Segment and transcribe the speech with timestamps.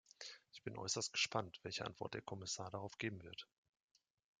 [0.51, 3.47] Ich bin äußerst gespannt, welche Antwort der Kommissar darauf geben wird.